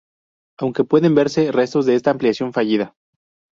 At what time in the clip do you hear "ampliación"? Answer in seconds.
2.09-2.53